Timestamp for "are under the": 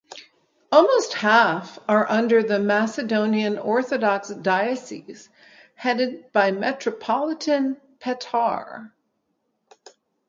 1.87-2.57